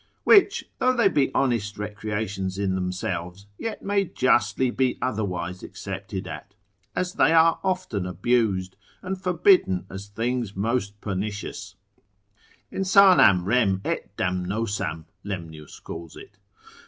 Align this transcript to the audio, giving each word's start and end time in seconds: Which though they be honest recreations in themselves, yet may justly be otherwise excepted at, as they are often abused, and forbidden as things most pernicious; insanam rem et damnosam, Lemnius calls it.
Which 0.23 0.67
though 0.79 0.93
they 0.95 1.09
be 1.09 1.31
honest 1.35 1.77
recreations 1.77 2.57
in 2.57 2.73
themselves, 2.73 3.45
yet 3.59 3.83
may 3.83 4.03
justly 4.05 4.71
be 4.71 4.97
otherwise 4.99 5.61
excepted 5.61 6.25
at, 6.27 6.55
as 6.95 7.13
they 7.13 7.33
are 7.33 7.59
often 7.63 8.07
abused, 8.07 8.75
and 9.03 9.21
forbidden 9.21 9.85
as 9.91 10.07
things 10.07 10.55
most 10.55 10.99
pernicious; 11.01 11.75
insanam 12.73 13.45
rem 13.45 13.79
et 13.85 14.17
damnosam, 14.17 15.05
Lemnius 15.23 15.79
calls 15.79 16.15
it. 16.15 16.39